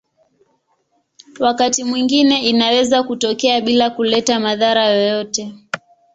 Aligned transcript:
Wakati 1.39 1.83
mwingine 1.83 2.41
inaweza 2.49 3.03
kutokea 3.03 3.61
bila 3.61 3.89
kuleta 3.89 4.39
madhara 4.39 4.85
yoyote. 4.89 5.55